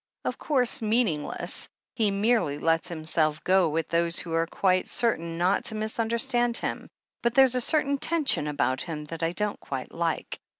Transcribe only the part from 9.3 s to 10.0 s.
don't quite